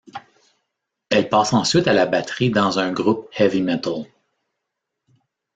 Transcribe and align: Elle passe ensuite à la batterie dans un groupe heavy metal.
Elle 1.11 1.29
passe 1.29 1.53
ensuite 1.53 1.87
à 1.87 1.93
la 1.93 2.07
batterie 2.07 2.49
dans 2.49 2.79
un 2.79 2.91
groupe 2.91 3.29
heavy 3.37 3.61
metal. 3.61 4.07